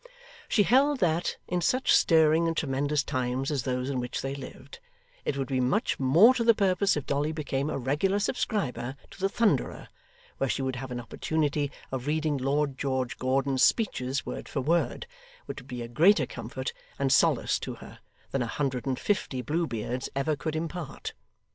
[0.49, 4.79] She held that, in such stirring and tremendous times as those in which they lived,
[5.25, 9.19] it would be much more to the purpose if Dolly became a regular subscriber to
[9.19, 9.89] the Thunderer,
[10.39, 15.05] where she would have an opportunity of reading Lord George Gordon's speeches word for word,
[15.45, 17.99] which would be a greater comfort and solace to her,
[18.31, 21.13] than a hundred and fifty Blue Beards ever could impart.